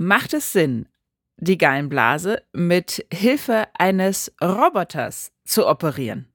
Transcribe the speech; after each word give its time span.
Macht 0.00 0.32
es 0.32 0.52
Sinn, 0.52 0.86
die 1.38 1.58
Gallenblase 1.58 2.42
mit 2.52 3.04
Hilfe 3.12 3.66
eines 3.76 4.32
Roboters 4.40 5.32
zu 5.44 5.66
operieren? 5.66 6.28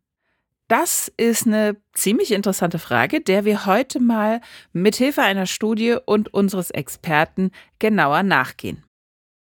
Das 0.67 1.09
ist 1.15 1.47
eine 1.47 1.77
ziemlich 1.93 2.33
interessante 2.33 2.77
Frage, 2.77 3.21
der 3.21 3.45
wir 3.45 3.65
heute 3.65 4.01
mal 4.01 4.41
mit 4.73 4.97
Hilfe 4.97 5.21
einer 5.21 5.45
Studie 5.45 5.95
und 6.05 6.33
unseres 6.33 6.71
Experten 6.71 7.51
genauer 7.79 8.23
nachgehen. 8.23 8.83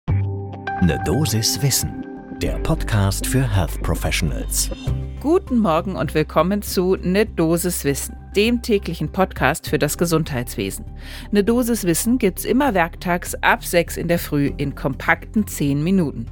Eine 0.07 1.01
Dosis 1.05 1.59
Wissen, 1.63 2.05
der 2.39 2.59
Podcast 2.59 3.25
für 3.25 3.41
Health 3.41 3.81
Professionals. 3.81 4.69
Guten 5.21 5.57
Morgen 5.57 5.95
und 5.95 6.13
willkommen 6.13 6.61
zu 6.61 6.97
Ne 6.97 7.25
Dosis 7.25 7.83
Wissen, 7.83 8.15
dem 8.35 8.61
täglichen 8.61 9.11
Podcast 9.11 9.69
für 9.69 9.79
das 9.79 9.97
Gesundheitswesen. 9.97 10.85
Ne 11.31 11.43
Dosis 11.43 11.85
Wissen 11.85 12.17
gibt's 12.17 12.45
immer 12.45 12.73
werktags 12.73 13.35
ab 13.35 13.63
6 13.63 13.97
in 13.97 14.07
der 14.07 14.19
Früh 14.19 14.51
in 14.57 14.75
kompakten 14.75 15.47
10 15.47 15.83
Minuten. 15.83 16.27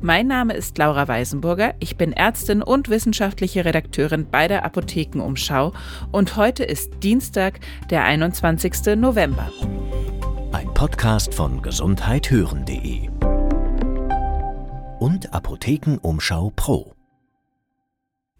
Mein 0.00 0.28
Name 0.28 0.54
ist 0.54 0.78
Laura 0.78 1.08
Weisenburger, 1.08 1.74
ich 1.80 1.96
bin 1.96 2.12
Ärztin 2.12 2.62
und 2.62 2.88
wissenschaftliche 2.88 3.64
Redakteurin 3.64 4.28
bei 4.30 4.46
der 4.46 4.64
Apothekenumschau 4.64 5.72
und 6.12 6.36
heute 6.36 6.62
ist 6.62 7.02
Dienstag, 7.02 7.58
der 7.90 8.04
21. 8.04 8.96
November. 8.96 9.50
Ein 10.52 10.72
Podcast 10.72 11.34
von 11.34 11.60
gesundheithören.de 11.62 13.08
und 15.00 15.32
Apothekenumschau 15.32 16.52
Pro. 16.54 16.97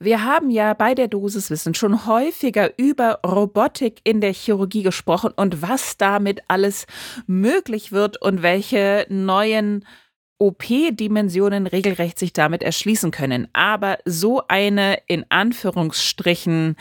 Wir 0.01 0.25
haben 0.25 0.51
ja 0.51 0.75
bei 0.75 0.95
der 0.95 1.09
Dosiswissen 1.09 1.75
schon 1.75 2.07
häufiger 2.07 2.79
über 2.79 3.19
Robotik 3.27 4.01
in 4.05 4.21
der 4.21 4.33
Chirurgie 4.33 4.85
gesprochen 4.85 5.33
und 5.35 5.61
was 5.61 5.97
damit 5.97 6.43
alles 6.47 6.87
möglich 7.27 7.91
wird 7.91 8.21
und 8.23 8.43
welche 8.43 9.07
neuen 9.09 9.85
OP-Dimensionen 10.39 11.67
regelrecht 11.67 12.17
sich 12.17 12.33
damit 12.33 12.63
erschließen 12.63 13.11
können. 13.11 13.49
Aber 13.53 13.99
so 14.05 14.43
eine 14.47 14.99
in 15.09 15.27
Anführungsstrichen 15.31 16.77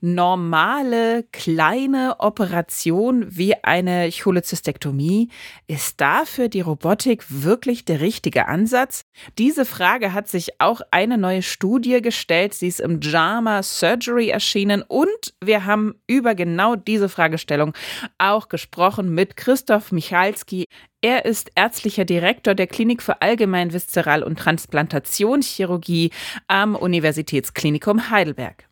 normale 0.00 1.24
kleine 1.32 2.16
Operation 2.18 3.26
wie 3.28 3.54
eine 3.62 4.10
Cholezystektomie, 4.10 5.28
ist 5.66 6.00
dafür 6.00 6.48
die 6.48 6.62
Robotik 6.62 7.24
wirklich 7.28 7.84
der 7.84 8.00
richtige 8.00 8.46
Ansatz? 8.46 9.02
Diese 9.38 9.64
Frage 9.64 10.12
hat 10.12 10.28
sich 10.28 10.60
auch 10.60 10.80
eine 10.90 11.18
neue 11.18 11.42
Studie 11.42 12.00
gestellt. 12.00 12.54
Sie 12.54 12.68
ist 12.68 12.80
im 12.80 13.00
JAMA 13.00 13.62
Surgery 13.62 14.28
erschienen 14.28 14.82
und 14.82 15.34
wir 15.42 15.66
haben 15.66 15.94
über 16.06 16.34
genau 16.34 16.76
diese 16.76 17.08
Fragestellung 17.08 17.74
auch 18.18 18.48
gesprochen 18.48 19.14
mit 19.14 19.36
Christoph 19.36 19.92
Michalski. 19.92 20.64
Er 21.02 21.24
ist 21.24 21.50
ärztlicher 21.54 22.04
Direktor 22.04 22.54
der 22.54 22.66
Klinik 22.66 23.02
für 23.02 23.22
Allgemein 23.22 23.72
Viszeral- 23.72 24.22
und 24.22 24.38
Transplantationschirurgie 24.38 26.10
am 26.46 26.74
Universitätsklinikum 26.74 28.10
Heidelberg. 28.10 28.68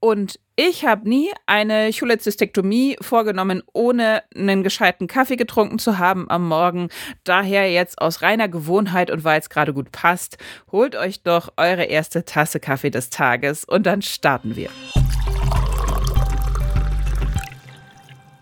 Und 0.00 0.38
ich 0.58 0.86
habe 0.86 1.06
nie 1.06 1.30
eine 1.44 1.90
Cholezystektomie 1.92 2.96
vorgenommen, 3.02 3.62
ohne 3.74 4.22
einen 4.34 4.62
gescheiten 4.62 5.06
Kaffee 5.06 5.36
getrunken 5.36 5.78
zu 5.78 5.98
haben 5.98 6.30
am 6.30 6.48
Morgen. 6.48 6.88
Daher 7.24 7.70
jetzt 7.70 8.00
aus 8.00 8.22
reiner 8.22 8.48
Gewohnheit 8.48 9.10
und 9.10 9.22
weil 9.22 9.38
es 9.38 9.50
gerade 9.50 9.74
gut 9.74 9.92
passt, 9.92 10.38
holt 10.72 10.96
euch 10.96 11.22
doch 11.22 11.52
eure 11.58 11.84
erste 11.84 12.24
Tasse 12.24 12.58
Kaffee 12.58 12.90
des 12.90 13.10
Tages 13.10 13.64
und 13.66 13.84
dann 13.84 14.00
starten 14.00 14.56
wir. 14.56 14.70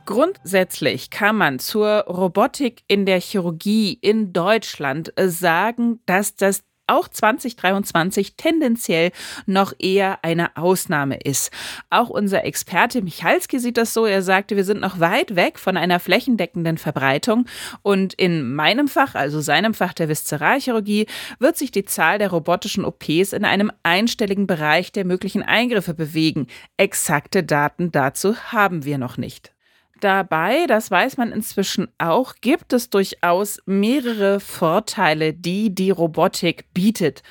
Grundsätzlich 0.07 1.11
kann 1.11 1.35
man 1.35 1.59
zur 1.59 2.05
Robotik 2.07 2.83
in 2.87 3.07
der 3.07 3.21
Chirurgie 3.21 3.99
in 4.01 4.33
Deutschland 4.33 5.13
sagen, 5.17 5.99
dass 6.07 6.37
das 6.37 6.63
auch 6.87 7.09
2023 7.09 8.37
tendenziell 8.37 9.11
noch 9.47 9.73
eher 9.79 10.19
eine 10.23 10.57
Ausnahme 10.57 11.17
ist. 11.17 11.51
Auch 11.91 12.11
unser 12.11 12.45
Experte 12.45 13.03
Michalski 13.03 13.59
sieht 13.59 13.77
das 13.77 13.95
so. 13.95 14.07
Er 14.07 14.23
sagte, 14.23 14.57
wir 14.57 14.65
sind 14.65 14.81
noch 14.81 15.01
weit 15.01 15.37
weg 15.37 15.59
von 15.59 15.77
einer 15.77 16.01
flächendeckenden 16.01 16.79
Verbreitung. 16.79 17.47
Und 17.83 18.15
in 18.15 18.55
meinem 18.55 18.89
Fach, 18.89 19.15
also 19.15 19.41
seinem 19.41 19.75
Fach 19.75 19.95
der 19.95 20.09
Viszeralchirurgie, 20.09 21.07
wird 21.39 21.57
sich 21.57 21.71
die 21.71 21.85
Zahl 21.85 22.19
der 22.19 22.31
robotischen 22.31 22.85
OPs 22.85 23.33
in 23.33 23.45
einem 23.45 23.73
einstelligen 23.83 24.47
Bereich 24.47 24.93
der 24.93 25.05
möglichen 25.05 25.43
Eingriffe 25.43 25.95
bewegen. 25.95 26.49
Exakte 26.77 27.43
Daten 27.43 27.93
dazu 27.93 28.37
haben 28.53 28.85
wir 28.85 28.99
noch 28.99 29.17
nicht 29.17 29.54
dabei, 30.01 30.67
das 30.67 30.91
weiß 30.91 31.17
man 31.17 31.33
inzwischen 31.33 31.89
auch, 31.99 32.35
gibt 32.41 32.73
es 32.73 32.91
durchaus 32.91 33.61
mehrere 33.67 34.41
Vorteile, 34.41 35.33
die 35.33 35.75
die 35.75 35.91
Robotik 35.91 36.67
bietet. 36.75 37.23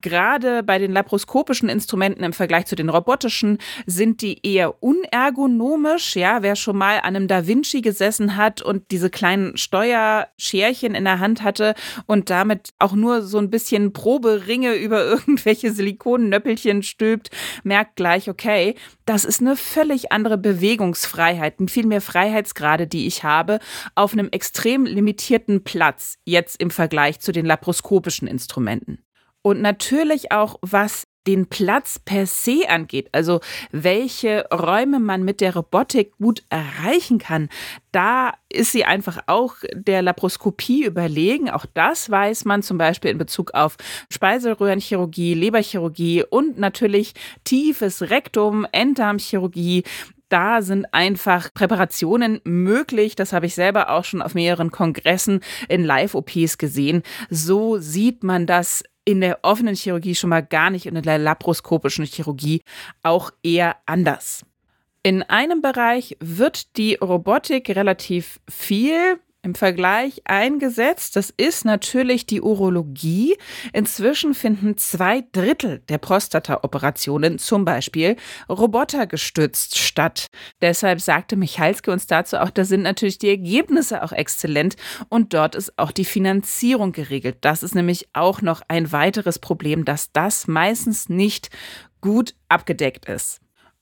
Gerade 0.00 0.62
bei 0.62 0.78
den 0.78 0.92
laparoskopischen 0.92 1.68
Instrumenten 1.68 2.22
im 2.22 2.32
Vergleich 2.32 2.66
zu 2.66 2.76
den 2.76 2.88
robotischen 2.88 3.58
sind 3.84 4.22
die 4.22 4.46
eher 4.46 4.80
unergonomisch. 4.80 6.14
Ja, 6.14 6.42
wer 6.42 6.54
schon 6.54 6.78
mal 6.78 6.98
an 6.98 7.16
einem 7.16 7.26
Da 7.26 7.48
Vinci 7.48 7.80
gesessen 7.80 8.36
hat 8.36 8.62
und 8.62 8.92
diese 8.92 9.10
kleinen 9.10 9.56
Steuerscherchen 9.56 10.94
in 10.94 11.02
der 11.02 11.18
Hand 11.18 11.42
hatte 11.42 11.74
und 12.06 12.30
damit 12.30 12.70
auch 12.78 12.92
nur 12.92 13.22
so 13.22 13.38
ein 13.38 13.50
bisschen 13.50 13.92
Proberinge 13.92 14.74
über 14.76 15.04
irgendwelche 15.04 15.72
Silikonnöppelchen 15.72 16.84
stülpt, 16.84 17.30
merkt 17.64 17.96
gleich, 17.96 18.30
okay, 18.30 18.76
das 19.04 19.24
ist 19.24 19.40
eine 19.40 19.56
völlig 19.56 20.12
andere 20.12 20.38
Bewegungsfreiheit, 20.38 21.54
viel 21.68 21.86
mehr 21.86 22.00
Freiheitsgrade, 22.00 22.86
die 22.86 23.08
ich 23.08 23.24
habe, 23.24 23.58
auf 23.96 24.12
einem 24.12 24.28
extrem 24.30 24.84
limitierten 24.84 25.64
Platz, 25.64 26.18
jetzt 26.24 26.60
im 26.60 26.70
Vergleich 26.70 27.18
zu 27.18 27.32
den 27.32 27.46
laparoskopischen 27.46 28.28
Instrumenten. 28.28 29.02
Und 29.48 29.62
natürlich 29.62 30.30
auch, 30.30 30.58
was 30.60 31.04
den 31.26 31.46
Platz 31.46 31.98
per 31.98 32.26
se 32.26 32.68
angeht, 32.68 33.08
also 33.12 33.40
welche 33.70 34.46
Räume 34.52 35.00
man 35.00 35.24
mit 35.24 35.40
der 35.40 35.54
Robotik 35.54 36.12
gut 36.18 36.42
erreichen 36.50 37.18
kann, 37.18 37.48
da 37.90 38.34
ist 38.50 38.72
sie 38.72 38.84
einfach 38.84 39.20
auch 39.26 39.54
der 39.72 40.02
Laparoskopie 40.02 40.84
überlegen. 40.84 41.48
Auch 41.48 41.64
das 41.72 42.10
weiß 42.10 42.44
man 42.44 42.62
zum 42.62 42.76
Beispiel 42.76 43.10
in 43.10 43.16
Bezug 43.16 43.54
auf 43.54 43.76
Speiseröhrenchirurgie, 44.10 45.32
Leberchirurgie 45.32 46.24
und 46.24 46.58
natürlich 46.58 47.14
tiefes 47.44 48.10
Rektum, 48.10 48.66
Enddarmchirurgie 48.70 49.84
da 50.28 50.60
sind 50.60 50.92
einfach 50.92 51.52
Präparationen 51.54 52.40
möglich. 52.44 53.16
Das 53.16 53.32
habe 53.32 53.46
ich 53.46 53.54
selber 53.54 53.90
auch 53.90 54.04
schon 54.04 54.20
auf 54.20 54.34
mehreren 54.34 54.70
Kongressen 54.70 55.40
in 55.68 55.84
Live-OPs 55.84 56.58
gesehen. 56.58 57.02
So 57.30 57.78
sieht 57.78 58.22
man 58.24 58.46
das 58.46 58.84
in 59.08 59.22
der 59.22 59.38
offenen 59.40 59.74
Chirurgie 59.74 60.14
schon 60.14 60.28
mal 60.28 60.42
gar 60.42 60.68
nicht 60.68 60.86
und 60.86 60.94
in 60.94 61.02
der 61.02 61.16
laparoskopischen 61.16 62.04
Chirurgie 62.04 62.60
auch 63.02 63.30
eher 63.42 63.76
anders. 63.86 64.44
In 65.02 65.22
einem 65.22 65.62
Bereich 65.62 66.18
wird 66.20 66.76
die 66.76 66.96
Robotik 66.96 67.70
relativ 67.70 68.38
viel 68.50 69.18
im 69.48 69.54
Vergleich 69.54 70.20
eingesetzt. 70.24 71.16
Das 71.16 71.32
ist 71.34 71.64
natürlich 71.64 72.26
die 72.26 72.42
Urologie. 72.42 73.36
Inzwischen 73.72 74.34
finden 74.34 74.76
zwei 74.76 75.24
Drittel 75.32 75.80
der 75.88 75.96
Prostata-Operationen 75.96 77.38
zum 77.38 77.64
Beispiel 77.64 78.16
robotergestützt 78.50 79.78
statt. 79.78 80.26
Deshalb 80.60 81.00
sagte 81.00 81.36
Michalski 81.36 81.90
uns 81.90 82.06
dazu 82.06 82.36
auch, 82.36 82.50
da 82.50 82.64
sind 82.64 82.82
natürlich 82.82 83.18
die 83.18 83.30
Ergebnisse 83.30 84.02
auch 84.02 84.12
exzellent 84.12 84.76
und 85.08 85.32
dort 85.32 85.54
ist 85.54 85.78
auch 85.78 85.92
die 85.92 86.04
Finanzierung 86.04 86.92
geregelt. 86.92 87.38
Das 87.40 87.62
ist 87.62 87.74
nämlich 87.74 88.08
auch 88.12 88.42
noch 88.42 88.60
ein 88.68 88.92
weiteres 88.92 89.38
Problem, 89.38 89.86
dass 89.86 90.12
das 90.12 90.46
meistens 90.46 91.08
nicht 91.08 91.48
gut 92.02 92.34
abgedeckt 92.48 93.06
ist. 93.06 93.40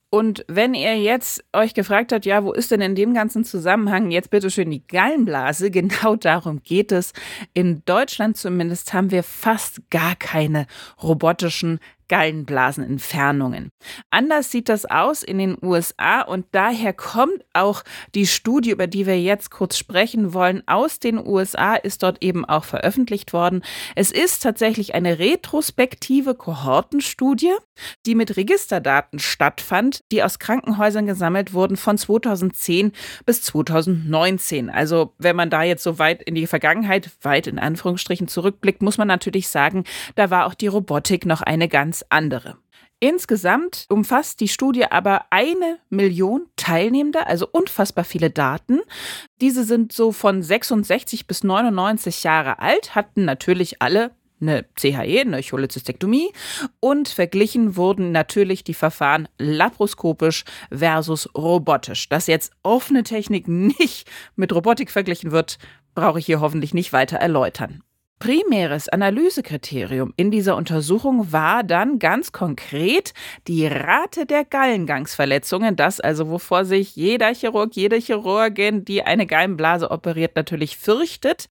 Und 0.09 0.45
wenn 0.47 0.73
ihr 0.73 0.97
jetzt 0.97 1.43
euch 1.51 1.73
gefragt 1.73 2.13
habt, 2.13 2.25
ja, 2.25 2.43
wo 2.43 2.53
ist 2.53 2.71
denn 2.71 2.79
in 2.79 2.95
dem 2.95 3.13
ganzen 3.13 3.43
Zusammenhang 3.43 4.09
jetzt 4.09 4.29
bitte 4.29 4.49
schön 4.49 4.71
die 4.71 4.85
Gallenblase? 4.87 5.71
Genau 5.77 6.15
darum 6.15 6.63
geht 6.63 6.91
es. 6.91 7.13
In 7.53 7.83
Deutschland 7.85 8.37
zumindest 8.37 8.93
haben 8.93 9.11
wir 9.11 9.21
fast 9.21 9.81
gar 9.89 10.15
keine 10.15 10.65
robotischen 11.03 11.79
Gallenblasenentfernungen. 12.07 13.69
Anders 14.09 14.51
sieht 14.51 14.69
das 14.69 14.85
aus 14.85 15.23
in 15.23 15.37
den 15.37 15.57
USA 15.61 16.21
und 16.21 16.45
daher 16.51 16.93
kommt 16.93 17.45
auch 17.53 17.83
die 18.15 18.27
Studie, 18.27 18.71
über 18.71 18.87
die 18.87 19.05
wir 19.05 19.19
jetzt 19.19 19.51
kurz 19.51 19.77
sprechen 19.77 20.33
wollen, 20.33 20.63
aus 20.67 20.99
den 20.99 21.25
USA, 21.25 21.75
ist 21.75 22.03
dort 22.03 22.23
eben 22.23 22.45
auch 22.45 22.63
veröffentlicht 22.63 23.33
worden. 23.33 23.63
Es 23.95 24.11
ist 24.11 24.43
tatsächlich 24.43 24.95
eine 24.95 25.19
retrospektive 25.19 26.35
Kohortenstudie, 26.35 27.53
die 28.05 28.15
mit 28.15 28.37
Registerdaten 28.37 29.19
stattfand, 29.19 30.03
die 30.11 30.23
aus 30.23 30.39
Krankenhäusern 30.39 31.05
gesammelt 31.05 31.53
wurden 31.53 31.77
von 31.77 31.97
2010 31.97 32.91
bis 33.25 33.41
2019. 33.43 34.69
Also 34.69 35.13
wenn 35.17 35.35
man 35.35 35.49
da 35.49 35.63
jetzt 35.63 35.83
so 35.83 35.99
weit 35.99 36.21
in 36.23 36.35
die 36.35 36.47
Vergangenheit, 36.47 37.09
weit 37.21 37.47
in 37.47 37.59
Anführungsstrichen 37.59 38.27
zurückblickt, 38.27 38.81
muss 38.81 38.97
man 38.97 39.07
natürlich 39.07 39.47
sagen, 39.47 39.83
da 40.15 40.29
war 40.29 40.45
auch 40.45 40.53
die 40.53 40.67
Robotik 40.67 41.25
noch 41.25 41.41
eine 41.41 41.67
ganz 41.67 41.96
ganz 41.97 42.05
andere. 42.09 42.57
Insgesamt 42.99 43.85
umfasst 43.89 44.39
die 44.39 44.47
Studie 44.47 44.85
aber 44.85 45.25
eine 45.29 45.77
Million 45.89 46.47
Teilnehmende, 46.55 47.27
also 47.27 47.47
unfassbar 47.51 48.03
viele 48.03 48.31
Daten. 48.31 48.79
Diese 49.39 49.63
sind 49.63 49.93
so 49.93 50.11
von 50.11 50.41
66 50.41 51.27
bis 51.27 51.43
99 51.43 52.23
Jahre 52.23 52.59
alt, 52.59 52.95
hatten 52.95 53.23
natürlich 53.23 53.81
alle 53.83 54.11
eine 54.41 54.65
CHE, 54.75 55.21
eine 55.21 55.41
Cholezystektomie 55.43 56.31
und 56.79 57.07
verglichen 57.07 57.75
wurden 57.75 58.11
natürlich 58.11 58.63
die 58.63 58.75
Verfahren 58.75 59.27
laparoskopisch 59.39 60.43
versus 60.71 61.29
robotisch. 61.35 62.09
Dass 62.09 62.27
jetzt 62.27 62.51
offene 62.63 63.03
Technik 63.03 63.47
nicht 63.47 64.09
mit 64.35 64.53
Robotik 64.53 64.91
verglichen 64.91 65.31
wird, 65.31 65.57
brauche 65.93 66.19
ich 66.19 66.25
hier 66.25 66.39
hoffentlich 66.39 66.73
nicht 66.73 66.93
weiter 66.93 67.17
erläutern. 67.17 67.83
Primäres 68.19 68.89
Analysekriterium 68.89 70.11
in 70.17 70.31
dieser 70.31 70.55
Untersuchung 70.55 71.31
war 71.31 71.63
dann 71.63 71.99
ganz 71.99 72.31
konkret 72.31 73.13
die 73.47 73.67
Rate 73.67 74.25
der 74.25 74.43
Gallengangsverletzungen, 74.43 75.75
das 75.75 75.99
also 75.99 76.27
wovor 76.27 76.65
sich 76.65 76.95
jeder 76.95 77.31
Chirurg, 77.35 77.75
jede 77.75 77.97
Chirurgin, 77.97 78.83
die 78.83 79.03
eine 79.03 79.27
Gallenblase 79.27 79.91
operiert, 79.91 80.35
natürlich 80.35 80.77
fürchtet, 80.77 81.45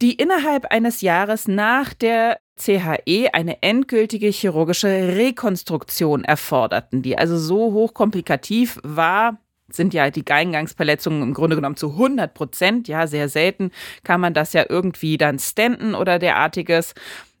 die 0.00 0.14
innerhalb 0.14 0.66
eines 0.66 1.00
Jahres 1.00 1.48
nach 1.48 1.94
der 1.94 2.38
CHE 2.56 3.30
eine 3.32 3.60
endgültige 3.62 4.28
chirurgische 4.28 5.16
Rekonstruktion 5.16 6.22
erforderten, 6.22 7.02
die 7.02 7.18
also 7.18 7.36
so 7.36 7.72
hochkomplikativ 7.72 8.78
war, 8.84 9.41
sind 9.74 9.94
ja 9.94 10.10
die 10.10 10.24
Gallengangsverletzungen 10.24 11.22
im 11.22 11.34
Grunde 11.34 11.56
genommen 11.56 11.76
zu 11.76 11.90
100 11.90 12.34
Prozent. 12.34 12.88
Ja, 12.88 13.06
sehr 13.06 13.28
selten 13.28 13.70
kann 14.04 14.20
man 14.20 14.34
das 14.34 14.52
ja 14.52 14.64
irgendwie 14.68 15.18
dann 15.18 15.38
stenten 15.38 15.94
oder 15.94 16.18
derartiges. 16.18 16.94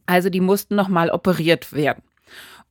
Also 0.06 0.30
die 0.30 0.40
mussten 0.40 0.74
nochmal 0.74 1.10
operiert 1.10 1.72
werden. 1.72 2.02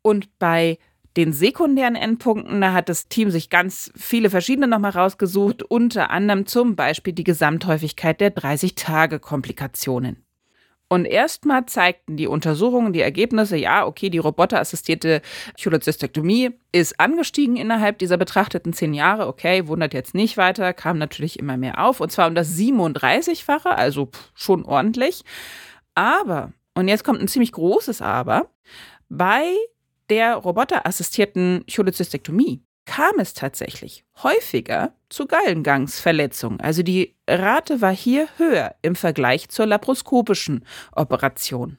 Und 0.01 0.37
bei 0.39 0.77
den 1.17 1.33
sekundären 1.33 1.95
Endpunkten, 1.95 2.61
da 2.61 2.73
hat 2.73 2.87
das 2.89 3.07
Team 3.07 3.31
sich 3.31 3.49
ganz 3.49 3.91
viele 3.95 4.29
verschiedene 4.29 4.67
nochmal 4.67 4.91
rausgesucht, 4.91 5.63
unter 5.63 6.09
anderem 6.09 6.45
zum 6.45 6.75
Beispiel 6.75 7.13
die 7.13 7.25
Gesamthäufigkeit 7.25 8.21
der 8.21 8.33
30-Tage-Komplikationen. 8.33 10.23
Und 10.91 11.05
erstmal 11.05 11.67
zeigten 11.67 12.17
die 12.17 12.27
Untersuchungen, 12.27 12.91
die 12.91 12.99
Ergebnisse, 12.99 13.55
ja, 13.55 13.85
okay, 13.85 14.09
die 14.09 14.17
roboterassistierte 14.17 15.21
Cholezystektomie 15.57 16.49
ist 16.73 16.99
angestiegen 16.99 17.55
innerhalb 17.55 17.97
dieser 17.97 18.17
betrachteten 18.17 18.73
zehn 18.73 18.93
Jahre. 18.93 19.27
Okay, 19.27 19.69
wundert 19.69 19.93
jetzt 19.93 20.13
nicht 20.13 20.35
weiter, 20.35 20.73
kam 20.73 20.97
natürlich 20.97 21.39
immer 21.39 21.55
mehr 21.55 21.81
auf. 21.81 22.01
Und 22.01 22.11
zwar 22.11 22.27
um 22.27 22.35
das 22.35 22.57
37-fache, 22.57 23.69
also 23.69 24.09
schon 24.33 24.65
ordentlich. 24.65 25.23
Aber, 25.95 26.51
und 26.73 26.89
jetzt 26.89 27.05
kommt 27.05 27.21
ein 27.21 27.29
ziemlich 27.29 27.53
großes 27.53 28.01
Aber, 28.01 28.49
bei 29.07 29.45
der 30.09 30.35
roboterassistierten 30.35 31.63
Cholezystektomie 31.73 32.65
kam 32.85 33.19
es 33.19 33.33
tatsächlich 33.33 34.05
häufiger 34.23 34.93
zu 35.09 35.27
Gallengangsverletzungen. 35.27 36.61
Also 36.61 36.83
die 36.83 37.17
Rate 37.29 37.81
war 37.81 37.93
hier 37.93 38.29
höher 38.37 38.75
im 38.81 38.95
Vergleich 38.95 39.49
zur 39.49 39.65
laparoskopischen 39.65 40.65
Operation. 40.95 41.77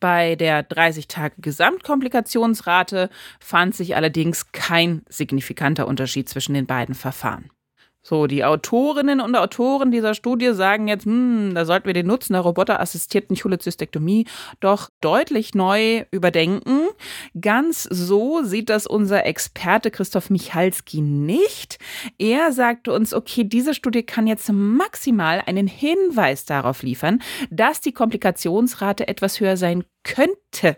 Bei 0.00 0.34
der 0.36 0.68
30-Tage-Gesamtkomplikationsrate 0.68 3.08
fand 3.40 3.74
sich 3.74 3.96
allerdings 3.96 4.52
kein 4.52 5.02
signifikanter 5.08 5.88
Unterschied 5.88 6.28
zwischen 6.28 6.52
den 6.54 6.66
beiden 6.66 6.94
Verfahren. 6.94 7.50
So, 8.06 8.26
die 8.26 8.44
Autorinnen 8.44 9.22
und 9.22 9.34
Autoren 9.34 9.90
dieser 9.90 10.12
Studie 10.12 10.52
sagen 10.52 10.88
jetzt, 10.88 11.06
hm, 11.06 11.52
da 11.54 11.64
sollten 11.64 11.86
wir 11.86 11.94
den 11.94 12.06
Nutzen 12.06 12.34
der 12.34 12.42
roboterassistierten 12.42 13.34
Cholezystektomie 13.34 14.26
doch 14.60 14.90
deutlich 15.00 15.54
neu 15.54 16.04
überdenken. 16.10 16.88
Ganz 17.40 17.84
so 17.84 18.42
sieht 18.42 18.68
das 18.68 18.86
unser 18.86 19.24
Experte 19.24 19.90
Christoph 19.90 20.28
Michalski 20.28 21.00
nicht. 21.00 21.78
Er 22.18 22.52
sagte 22.52 22.92
uns, 22.92 23.14
okay, 23.14 23.42
diese 23.42 23.72
Studie 23.72 24.02
kann 24.02 24.26
jetzt 24.26 24.52
maximal 24.52 25.42
einen 25.46 25.66
Hinweis 25.66 26.44
darauf 26.44 26.82
liefern, 26.82 27.22
dass 27.50 27.80
die 27.80 27.92
Komplikationsrate 27.92 29.08
etwas 29.08 29.40
höher 29.40 29.56
sein 29.56 29.82
könnte. 30.02 30.76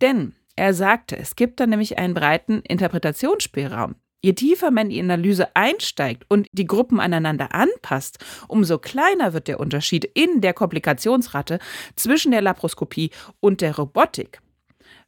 Denn 0.00 0.34
er 0.56 0.72
sagte, 0.72 1.18
es 1.18 1.36
gibt 1.36 1.60
da 1.60 1.66
nämlich 1.66 1.98
einen 1.98 2.14
breiten 2.14 2.62
Interpretationsspielraum. 2.62 3.96
Je 4.24 4.34
tiefer 4.34 4.70
man 4.70 4.86
in 4.86 4.90
die 4.90 5.00
Analyse 5.00 5.56
einsteigt 5.56 6.24
und 6.28 6.46
die 6.52 6.66
Gruppen 6.66 7.00
aneinander 7.00 7.54
anpasst, 7.54 8.18
umso 8.46 8.78
kleiner 8.78 9.32
wird 9.32 9.48
der 9.48 9.58
Unterschied 9.58 10.04
in 10.04 10.40
der 10.40 10.54
Komplikationsrate 10.54 11.58
zwischen 11.96 12.30
der 12.30 12.40
Laparoskopie 12.40 13.10
und 13.40 13.60
der 13.60 13.76
Robotik. 13.76 14.40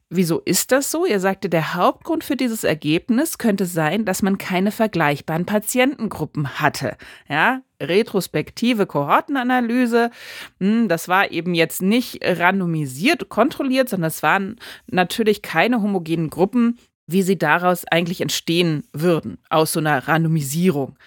Wieso 0.09 0.39
ist 0.39 0.71
das 0.71 0.91
so? 0.91 1.05
Er 1.05 1.19
sagte, 1.19 1.49
der 1.49 1.73
Hauptgrund 1.73 2.23
für 2.23 2.35
dieses 2.35 2.63
Ergebnis 2.63 3.37
könnte 3.39 3.65
sein, 3.65 4.05
dass 4.05 4.21
man 4.21 4.37
keine 4.37 4.71
vergleichbaren 4.71 5.45
Patientengruppen 5.45 6.59
hatte. 6.59 6.95
Ja, 7.27 7.61
retrospektive 7.81 8.85
Kohortenanalyse, 8.85 10.11
hm, 10.59 10.89
das 10.89 11.07
war 11.07 11.31
eben 11.31 11.55
jetzt 11.55 11.81
nicht 11.81 12.19
randomisiert, 12.21 13.29
kontrolliert, 13.29 13.89
sondern 13.89 14.09
es 14.09 14.21
waren 14.21 14.57
natürlich 14.87 15.41
keine 15.41 15.81
homogenen 15.81 16.29
Gruppen, 16.29 16.77
wie 17.07 17.21
sie 17.21 17.37
daraus 17.37 17.85
eigentlich 17.85 18.21
entstehen 18.21 18.83
würden, 18.93 19.37
aus 19.49 19.73
so 19.73 19.79
einer 19.79 20.07
Randomisierung. 20.07 20.97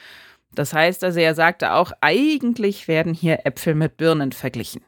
Das 0.54 0.72
heißt 0.72 1.04
also, 1.04 1.20
er 1.20 1.34
sagte 1.34 1.72
auch, 1.72 1.92
eigentlich 2.00 2.88
werden 2.88 3.14
hier 3.14 3.46
Äpfel 3.46 3.74
mit 3.74 3.96
Birnen 3.96 4.32
verglichen. 4.32 4.82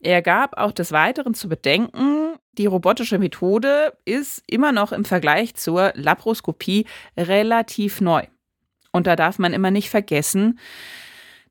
Er 0.00 0.22
gab 0.22 0.56
auch 0.58 0.72
des 0.72 0.92
Weiteren 0.92 1.34
zu 1.34 1.48
bedenken, 1.48 2.34
die 2.58 2.66
robotische 2.66 3.18
Methode 3.18 3.96
ist 4.04 4.42
immer 4.46 4.70
noch 4.70 4.92
im 4.92 5.04
Vergleich 5.04 5.54
zur 5.54 5.92
Laparoskopie 5.94 6.86
relativ 7.16 8.00
neu. 8.00 8.24
Und 8.92 9.06
da 9.06 9.16
darf 9.16 9.38
man 9.38 9.52
immer 9.52 9.70
nicht 9.70 9.90
vergessen, 9.90 10.60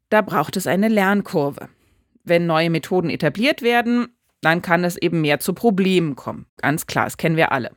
da 0.10 0.22
braucht 0.22 0.56
es 0.56 0.68
eine 0.68 0.88
Lernkurve. 0.88 1.68
Wenn 2.24 2.46
neue 2.46 2.70
Methoden 2.70 3.10
etabliert 3.10 3.62
werden, 3.62 4.16
dann 4.42 4.62
kann 4.62 4.84
es 4.84 4.96
eben 4.96 5.22
mehr 5.22 5.40
zu 5.40 5.54
Problemen 5.54 6.16
kommen. 6.16 6.46
Ganz 6.58 6.86
klar, 6.86 7.06
das 7.06 7.18
kennen 7.18 7.36
wir 7.36 7.52
alle. 7.52 7.72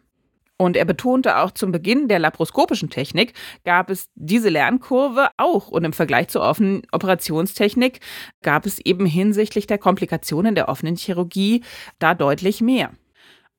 Und 0.58 0.76
er 0.76 0.87
betonte 0.87 1.38
auch 1.38 1.50
zum 1.50 1.70
Beginn 1.70 2.08
der 2.08 2.19
laparoskopischen 2.19 2.88
Technik 2.88 3.35
gab 3.64 3.91
es 3.91 4.08
diese 4.14 4.49
Lernkurve 4.49 5.29
auch 5.37 5.69
und 5.69 5.85
im 5.85 5.93
Vergleich 5.93 6.29
zur 6.29 6.43
offenen 6.43 6.82
Operationstechnik 6.93 8.00
gab 8.43 8.64
es 8.64 8.79
eben 8.79 9.05
hinsichtlich 9.05 9.67
der 9.67 9.79
Komplikationen 9.79 10.55
der 10.55 10.69
offenen 10.69 10.97
Chirurgie 10.97 11.62
da 11.99 12.14
deutlich 12.14 12.62
mehr. 12.62 12.93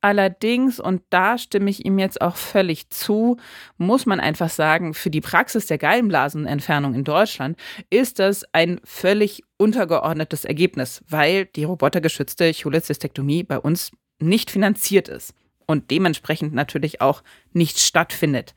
Allerdings, 0.01 0.79
und 0.79 1.01
da 1.09 1.37
stimme 1.37 1.69
ich 1.69 1.85
ihm 1.85 1.97
jetzt 1.97 2.21
auch 2.21 2.35
völlig 2.35 2.89
zu, 2.89 3.37
muss 3.77 4.05
man 4.05 4.19
einfach 4.19 4.49
sagen, 4.49 4.93
für 4.93 5.09
die 5.09 5.21
Praxis 5.21 5.65
der 5.65 5.79
Gallenblasenentfernung 5.79 6.93
in 6.93 7.03
Deutschland 7.03 7.57
ist 7.89 8.19
das 8.19 8.43
ein 8.53 8.79
völlig 8.83 9.43
untergeordnetes 9.57 10.45
Ergebnis, 10.45 11.03
weil 11.09 11.45
die 11.45 11.63
robotergeschützte 11.63 12.53
Cholezystektomie 12.53 13.43
bei 13.43 13.59
uns 13.59 13.91
nicht 14.19 14.51
finanziert 14.51 15.09
ist 15.09 15.33
und 15.67 15.91
dementsprechend 15.91 16.53
natürlich 16.53 17.01
auch 17.01 17.21
nichts 17.53 17.85
stattfindet. 17.85 18.53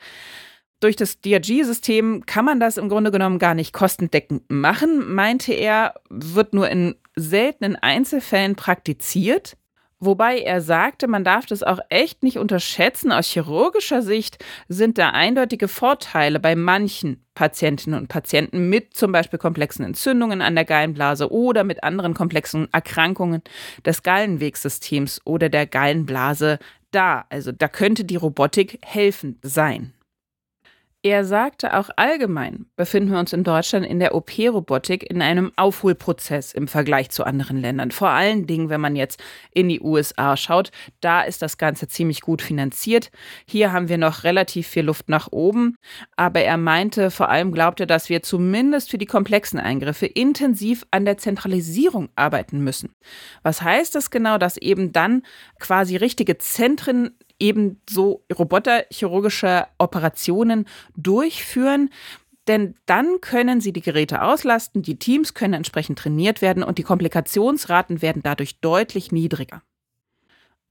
Durch 0.81 0.97
das 0.97 1.21
DRG-System 1.21 2.25
kann 2.25 2.47
man 2.47 2.59
das 2.59 2.79
im 2.79 2.88
Grunde 2.88 3.11
genommen 3.11 3.38
gar 3.38 3.55
nicht 3.55 3.75
kostendeckend 3.75 4.45
machen, 4.49 5.12
meinte 5.12 5.52
er, 5.52 5.95
wird 6.09 6.55
nur 6.55 6.71
in 6.71 6.95
seltenen 7.17 7.76
Einzelfällen 7.76 8.57
praktiziert. 8.57 9.59
Wobei 10.02 10.38
er 10.38 10.62
sagte, 10.62 11.09
man 11.09 11.25
darf 11.25 11.45
das 11.45 11.62
auch 11.62 11.79
echt 11.90 12.23
nicht 12.23 12.38
unterschätzen. 12.38 13.12
Aus 13.12 13.26
chirurgischer 13.26 14.00
Sicht 14.00 14.43
sind 14.67 14.97
da 14.97 15.11
eindeutige 15.11 15.69
Vorteile 15.69 16.40
bei 16.40 16.57
manchen 16.57 17.23
Patientinnen 17.35 18.00
und 18.00 18.09
Patienten 18.09 18.71
mit 18.71 18.95
zum 18.95 19.12
Beispiel 19.12 19.38
komplexen 19.38 19.85
Entzündungen 19.85 20.40
an 20.40 20.55
der 20.55 20.64
Gallenblase 20.64 21.31
oder 21.31 21.64
mit 21.64 21.85
anderen 21.85 22.14
komplexen 22.14 22.73
Erkrankungen 22.73 23.43
des 23.85 24.02
Gallenwegsystems 24.02 25.21
oder 25.26 25.50
der 25.50 25.67
Gallenblase 25.67 26.59
da. 26.90 27.26
Also 27.28 27.52
da 27.52 27.68
könnte 27.68 28.04
die 28.04 28.16
Robotik 28.16 28.78
helfend 28.82 29.38
sein. 29.42 29.92
Er 31.02 31.25
sagte 31.25 31.78
auch 31.78 31.88
allgemein, 31.97 32.66
befinden 32.76 33.12
wir 33.12 33.19
uns 33.19 33.33
in 33.33 33.42
Deutschland 33.42 33.87
in 33.87 34.00
der 34.00 34.14
OP-Robotik 34.14 35.09
in 35.09 35.23
einem 35.23 35.50
Aufholprozess 35.57 36.52
im 36.52 36.69
Vergleich 36.69 37.09
zu 37.09 37.25
anderen 37.25 37.57
Ländern. 37.57 37.90
Vor 37.90 38.11
allen 38.11 38.47
Dingen, 38.47 38.69
wenn 38.69 38.83
man 38.83 38.97
jetzt 38.97 39.19
in 39.54 39.71
die 39.71 39.80
USA 39.80 40.37
schaut, 40.37 40.71
da 41.00 41.23
ist 41.23 41.40
das 41.40 41.57
Ganze 41.57 41.88
ziemlich 41.88 42.21
gut 42.21 42.42
finanziert. 42.42 43.11
Hier 43.47 43.73
haben 43.73 43.88
wir 43.88 43.97
noch 43.97 44.25
relativ 44.25 44.66
viel 44.66 44.85
Luft 44.85 45.09
nach 45.09 45.28
oben. 45.33 45.76
Aber 46.16 46.40
er 46.40 46.59
meinte, 46.59 47.11
vor 47.11 47.30
allem 47.30 47.50
glaubte, 47.50 47.87
dass 47.87 48.11
wir 48.11 48.23
zumindest 48.23 48.90
für 48.90 48.99
die 48.99 49.07
komplexen 49.07 49.59
Eingriffe 49.59 50.04
intensiv 50.04 50.85
an 50.90 51.07
der 51.07 51.16
Zentralisierung 51.16 52.11
arbeiten 52.14 52.61
müssen. 52.61 52.95
Was 53.42 53.62
heißt 53.62 53.95
das 53.95 54.11
genau, 54.11 54.37
dass 54.37 54.59
eben 54.59 54.92
dann 54.92 55.23
quasi 55.61 55.97
richtige 55.97 56.37
Zentren 56.37 57.16
eben 57.40 57.80
so 57.88 58.25
roboterchirurgische 58.32 59.66
Operationen 59.78 60.66
durchführen. 60.97 61.90
Denn 62.47 62.75
dann 62.87 63.20
können 63.20 63.61
sie 63.61 63.73
die 63.73 63.82
Geräte 63.82 64.23
auslasten, 64.23 64.82
die 64.82 64.99
Teams 64.99 65.35
können 65.35 65.54
entsprechend 65.54 65.99
trainiert 65.99 66.42
werden 66.42 66.62
und 66.62 66.78
die 66.78 66.82
Komplikationsraten 66.82 68.02
werden 68.02 68.23
dadurch 68.23 68.61
deutlich 68.61 69.12
niedriger. 69.12 69.62